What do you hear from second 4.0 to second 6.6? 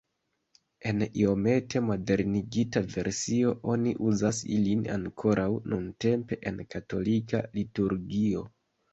uzas ilin ankoraŭ nuntempe en